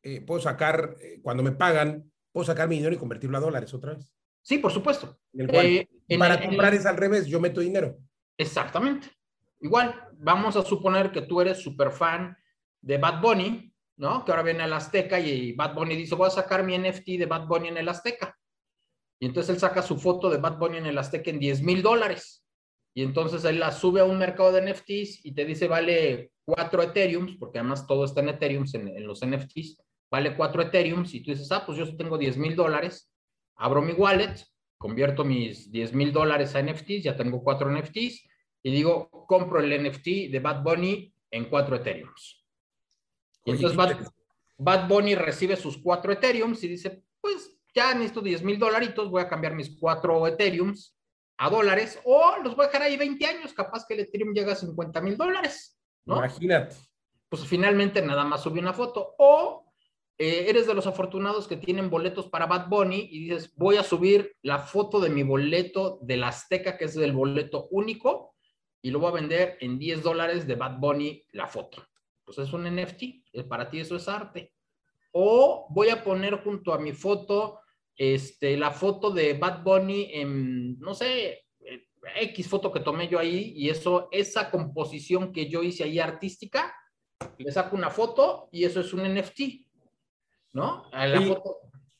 [0.01, 3.73] eh, puedo sacar, eh, cuando me pagan, puedo sacar mi dinero y convertirlo a dólares
[3.73, 4.13] otra vez.
[4.41, 5.19] Sí, por supuesto.
[5.33, 5.87] Eh,
[6.17, 7.97] para comprar es al revés, yo meto dinero.
[8.37, 9.09] Exactamente.
[9.59, 12.37] Igual, vamos a suponer que tú eres súper fan
[12.81, 14.25] de Bad Bunny, ¿no?
[14.25, 17.25] Que ahora viene al Azteca y Bad Bunny dice, voy a sacar mi NFT de
[17.25, 18.37] Bad Bunny en el Azteca.
[19.19, 21.81] Y entonces él saca su foto de Bad Bunny en el Azteca en 10 mil
[21.81, 22.43] dólares.
[22.93, 26.83] Y entonces él la sube a un mercado de NFTs y te dice vale 4
[26.83, 29.77] Ethereums, porque además todo está en Ethereums, en, los NFTs,
[30.09, 31.13] vale 4 Ethereums.
[31.13, 33.11] Y tú dices, ah, pues yo tengo 10 mil dólares,
[33.57, 34.35] abro mi wallet,
[34.77, 38.27] convierto mis 10 mil dólares a NFTs, ya tengo 4 NFTs,
[38.63, 42.44] y digo, compro el NFT de Bad Bunny en 4 Ethereums.
[43.45, 43.97] Y entonces Bad,
[44.57, 49.21] Bad Bunny recibe sus 4 Ethereums y dice, pues ya necesito 10 mil dolaritos, voy
[49.21, 50.95] a cambiar mis cuatro Ethereums
[51.37, 54.53] a dólares o los voy a dejar ahí 20 años, capaz que el Ethereum llega
[54.53, 56.17] a 50 mil dólares, ¿no?
[56.17, 56.75] Imagínate.
[57.29, 59.65] Pues finalmente nada más subí una foto o
[60.17, 63.83] eh, eres de los afortunados que tienen boletos para Bad Bunny y dices, voy a
[63.83, 68.33] subir la foto de mi boleto de la Azteca, que es el boleto único,
[68.81, 71.85] y lo voy a vender en 10 dólares de Bad Bunny la foto.
[72.25, 74.53] Pues es un NFT, eh, para ti eso es arte.
[75.11, 77.59] O voy a poner junto a mi foto
[77.95, 81.45] este, la foto de Bad Bunny en, no sé,
[82.15, 86.73] X foto que tomé yo ahí y eso, esa composición que yo hice ahí artística,
[87.37, 89.39] le saco una foto y eso es un NFT,
[90.53, 90.89] ¿no?
[90.91, 91.57] la foto.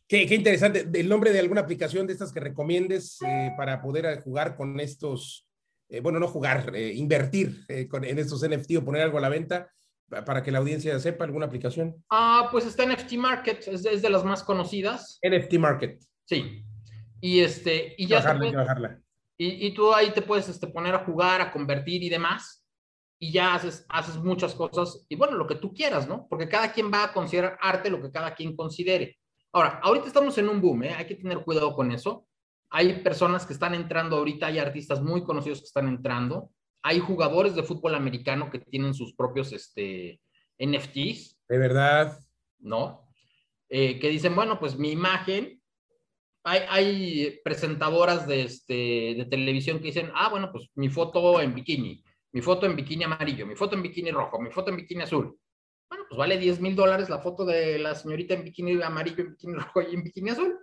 [0.08, 0.88] Qué, interesante.
[0.94, 5.48] ¿El nombre de alguna aplicación de estas que recomiendes eh, para poder jugar con estos,
[5.90, 9.30] eh, bueno, no jugar, eh, invertir con, en estos NFT o poner algo a la
[9.30, 9.72] venta?
[10.08, 12.04] Para que la audiencia sepa alguna aplicación?
[12.10, 15.20] Ah, pues está NFT Market, es de, las más conocidas.
[15.28, 16.00] NFT Market.
[16.26, 16.64] Sí.
[17.22, 18.18] Y este, y ya.
[18.18, 19.02] Bajarla,
[19.38, 22.66] y, y, tú ahí te puedes este, poner a jugar, a convertir y demás.
[23.20, 25.06] Y ya haces, haces muchas cosas.
[25.10, 26.28] Y bueno, lo que tú quieras, ¿no?
[26.30, 29.18] Porque cada quien va a considerar arte lo que cada quien considere.
[29.52, 30.94] Ahora, ahorita estamos en un boom, ¿eh?
[30.94, 32.28] Hay que tener cuidado con eso.
[32.70, 36.52] Hay personas que están entrando ahorita, hay artistas muy conocidos que están entrando
[36.86, 40.22] hay jugadores de fútbol americano que tienen sus propios este,
[40.60, 41.36] NFTs.
[41.50, 42.20] De verdad.
[42.60, 43.10] ¿No?
[43.70, 45.60] Eh, que dicen, bueno, pues mi imagen,
[46.44, 51.56] hay, hay presentadoras de, este, de televisión que dicen, ah, bueno, pues mi foto en
[51.56, 55.02] bikini, mi foto en bikini amarillo, mi foto en bikini rojo, mi foto en bikini
[55.02, 55.36] azul.
[55.90, 59.32] Bueno, pues vale 10 mil dólares la foto de la señorita en bikini amarillo, en
[59.32, 60.60] bikini rojo y en bikini azul.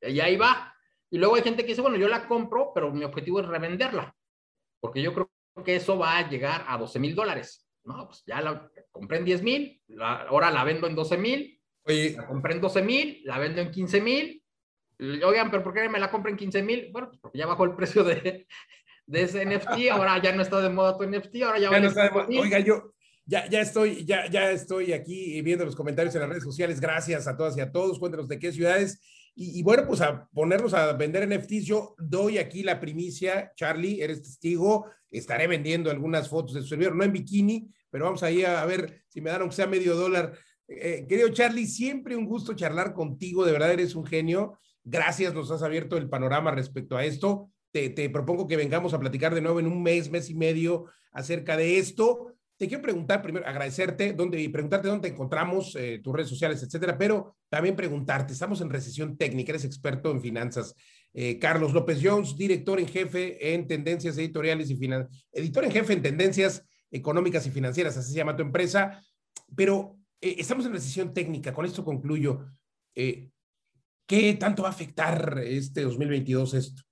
[0.00, 0.74] y ahí va.
[1.10, 4.14] Y luego hay gente que dice, bueno, yo la compro, pero mi objetivo es revenderla
[4.80, 5.30] porque yo creo
[5.64, 7.66] que eso va a llegar a 12 mil dólares.
[7.84, 12.26] No, pues ya la compré en 10 mil, ahora la vendo en 12 mil, la
[12.26, 14.42] compré en 12 mil, la vendo en 15 mil.
[15.24, 16.90] Oigan, pero ¿por qué me la compré en 15 mil?
[16.92, 18.46] Bueno, pues porque ya bajó el precio de,
[19.06, 22.04] de ese NFT, ahora ya no está de moda tu NFT, ahora ya, no está
[22.04, 22.26] de moda.
[22.28, 22.92] Oiga, yo
[23.24, 26.80] ya, ya, estoy, ya, ya estoy aquí viendo los comentarios en las redes sociales.
[26.80, 27.98] Gracias a todas y a todos.
[27.98, 29.00] Cuéntenos de qué ciudades
[29.40, 34.20] y, bueno, pues a ponernos a vender NFTs, yo doy aquí la primicia, Charlie, eres
[34.20, 38.64] testigo, estaré vendiendo algunas fotos de su servidor, no en bikini, pero vamos ahí a,
[38.64, 40.36] ver si me dan aunque sea medio dólar.
[40.66, 44.58] Eh, querido Charlie, siempre un gusto charlar contigo, de verdad eres un genio.
[44.82, 47.48] Gracias, nos has abierto el panorama respecto a esto.
[47.70, 50.86] Te, te propongo que vengamos a platicar de nuevo en un mes, mes y medio
[51.12, 52.34] acerca de esto.
[52.58, 56.60] Te quiero preguntar primero, agradecerte dónde, y preguntarte dónde te encontramos, eh, tus redes sociales,
[56.60, 60.74] etcétera, pero también preguntarte, estamos en recesión técnica, eres experto en finanzas.
[61.14, 65.92] Eh, Carlos López Jones, director en jefe en tendencias editoriales y finanzas, editor en jefe
[65.92, 69.00] en tendencias económicas y financieras, así se llama tu empresa,
[69.54, 72.44] pero eh, estamos en recesión técnica, con esto concluyo.
[72.92, 76.87] ¿Qué tanto va a afectar este 2022 esto?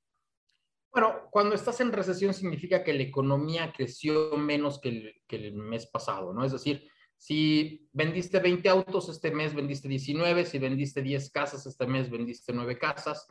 [0.96, 6.32] Bueno, cuando estás en recesión significa que la economía creció menos que el, mes pasado,
[6.32, 6.42] ¿no?
[6.42, 11.86] Es decir, si vendiste 20 autos, este mes vendiste 19, si vendiste 10 casas, este
[11.86, 13.28] mes vendiste 9 casas.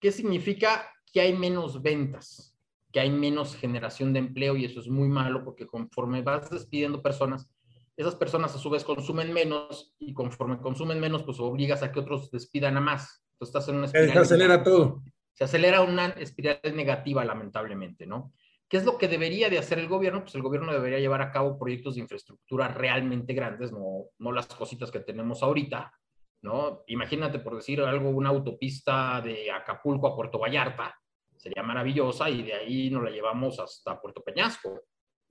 [0.00, 0.90] ¿Qué significa?
[1.12, 2.58] Que hay menos ventas,
[2.90, 7.02] que hay menos generación de empleo y eso es muy malo porque conforme vas despidiendo
[7.02, 7.48] personas,
[7.96, 12.00] esas personas a su vez consumen menos y conforme consumen menos, pues obligas a que
[12.00, 13.24] otros despidan a más.
[13.34, 14.18] Entonces estás en una espiral.
[14.18, 15.04] Acelera todo
[15.36, 18.32] se acelera una espiral negativa, lamentablemente, ¿no?
[18.68, 20.22] ¿Qué es lo que debería de hacer el gobierno?
[20.22, 24.46] Pues el gobierno debería llevar a cabo proyectos de infraestructura realmente grandes, no, no las
[24.46, 25.92] cositas que tenemos ahorita,
[26.40, 26.84] ¿no?
[26.86, 30.98] Imagínate, por decir algo, una autopista de Acapulco a Puerto Vallarta,
[31.36, 34.84] sería maravillosa y de ahí nos la llevamos hasta Puerto Peñasco.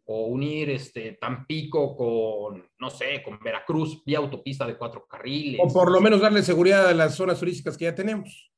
[0.07, 5.59] O unir este, Tampico con, no sé, con Veracruz, vía autopista de cuatro carriles.
[5.63, 8.51] O por lo menos darle seguridad a las zonas turísticas que ya tenemos.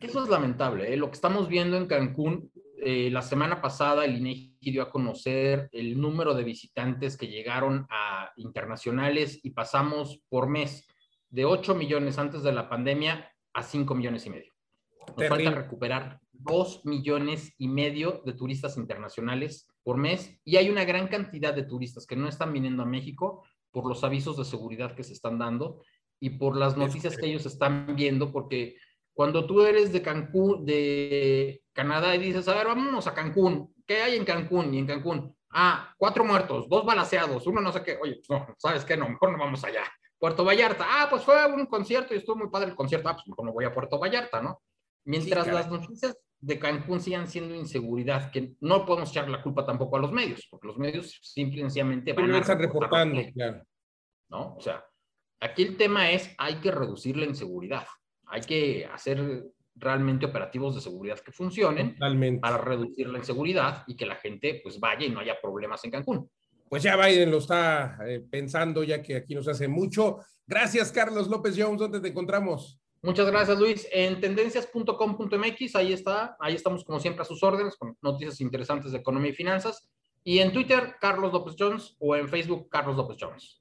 [0.00, 0.92] Eso es lamentable.
[0.92, 0.96] ¿eh?
[0.96, 2.50] Lo que estamos viendo en Cancún,
[2.82, 7.86] eh, la semana pasada el INEGI dio a conocer el número de visitantes que llegaron
[7.90, 10.86] a internacionales y pasamos por mes
[11.28, 14.52] de 8 millones antes de la pandemia a 5 millones y medio.
[15.16, 20.84] Nos falta recuperar 2 millones y medio de turistas internacionales por mes y hay una
[20.84, 24.94] gran cantidad de turistas que no están viniendo a México por los avisos de seguridad
[24.94, 25.82] que se están dando
[26.18, 28.76] y por las noticias que ellos están viendo porque
[29.20, 34.00] cuando tú eres de Cancún, de Canadá, y dices, a ver, vámonos a Cancún, ¿qué
[34.00, 34.72] hay en Cancún?
[34.72, 38.54] Y en Cancún, ah, cuatro muertos, dos balaseados, uno no sé qué, oye, pues no,
[38.56, 38.96] ¿sabes qué?
[38.96, 39.82] No, mejor no vamos allá.
[40.18, 43.28] Puerto Vallarta, ah, pues fue un concierto y estuvo muy padre el concierto, ah, pues
[43.28, 44.62] mejor no voy a Puerto Vallarta, ¿no?
[45.04, 49.98] Mientras las noticias de Cancún sigan siendo inseguridad, que no podemos echar la culpa tampoco
[49.98, 53.64] a los medios, porque los medios simplemente van a están reportando, claro.
[54.30, 54.54] ¿No?
[54.54, 54.82] O sea,
[55.40, 57.84] aquí el tema es, hay que reducir la inseguridad
[58.30, 61.96] hay que hacer realmente operativos de seguridad que funcionen
[62.40, 65.90] para reducir la inseguridad y que la gente pues vaya y no haya problemas en
[65.90, 66.30] Cancún.
[66.68, 70.18] Pues ya Biden lo está eh, pensando, ya que aquí nos hace mucho.
[70.46, 71.80] Gracias, Carlos López Jones.
[71.80, 72.80] ¿Dónde te encontramos?
[73.02, 73.88] Muchas gracias, Luis.
[73.90, 78.98] En tendencias.com.mx, ahí está, ahí estamos como siempre a sus órdenes con noticias interesantes de
[78.98, 79.88] economía y finanzas.
[80.22, 83.59] Y en Twitter, Carlos López Jones, o en Facebook, Carlos López Jones.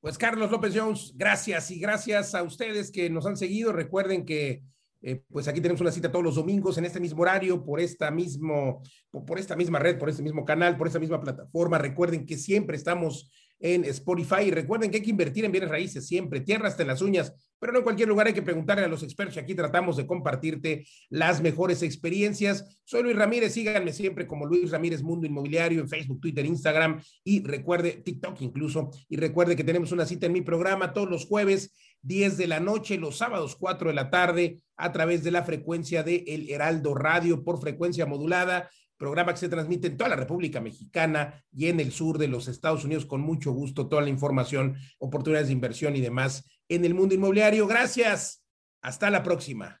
[0.00, 3.72] Pues Carlos López Jones, gracias y gracias a ustedes que nos han seguido.
[3.72, 4.62] Recuerden que
[5.02, 8.10] eh, pues aquí tenemos una cita todos los domingos en este mismo horario, por esta,
[8.10, 11.78] mismo, por esta misma red, por este mismo canal, por esta misma plataforma.
[11.78, 14.50] Recuerden que siempre estamos en Spotify.
[14.50, 17.72] Recuerden que hay que invertir en bienes raíces siempre, tierra hasta en las uñas, pero
[17.72, 19.36] no en cualquier lugar hay que preguntarle a los expertos.
[19.38, 22.80] Aquí tratamos de compartirte las mejores experiencias.
[22.84, 27.42] Soy Luis Ramírez, síganme siempre como Luis Ramírez Mundo Inmobiliario en Facebook, Twitter, Instagram y
[27.42, 28.90] recuerde, TikTok incluso.
[29.08, 32.60] Y recuerde que tenemos una cita en mi programa todos los jueves, 10 de la
[32.60, 36.94] noche, los sábados, 4 de la tarde, a través de la frecuencia de El Heraldo
[36.94, 41.80] Radio por frecuencia modulada programa que se transmite en toda la República Mexicana y en
[41.80, 45.96] el sur de los Estados Unidos con mucho gusto, toda la información, oportunidades de inversión
[45.96, 47.66] y demás en el mundo inmobiliario.
[47.66, 48.42] Gracias.
[48.82, 49.80] Hasta la próxima.